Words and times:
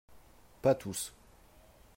Pas 0.63 0.73
tous 0.73 1.13